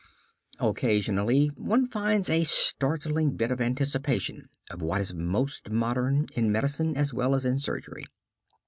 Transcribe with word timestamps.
Occasionally 0.59 1.49
one 1.53 1.85
finds 1.85 2.27
a 2.27 2.43
startling 2.43 3.35
bit 3.37 3.51
of 3.51 3.61
anticipation 3.61 4.49
of 4.71 4.81
what 4.81 4.99
is 4.99 5.13
most 5.13 5.69
modern, 5.69 6.25
in 6.35 6.51
medicine 6.51 6.97
as 6.97 7.13
well 7.13 7.35
as 7.35 7.45
in 7.45 7.59
surgery. 7.59 8.05